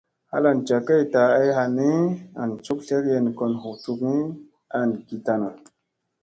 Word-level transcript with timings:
Halan 0.31 0.57
jakkay 0.67 1.03
taa 1.13 1.29
ay 1.41 1.49
halli, 1.57 1.91
an 2.41 2.49
cuk 2.65 2.79
tlegeyen 2.87 3.27
kon 3.39 3.53
hu 3.61 3.69
cukgi 3.83 4.15
an 4.79 4.87
gi 5.07 5.17
tanu. 5.25 5.49